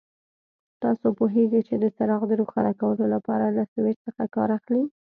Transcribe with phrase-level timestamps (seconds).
[0.83, 4.83] تاسو پوهېږئ چې د څراغ د روښانه کولو لپاره له سویچ څخه کار اخلي.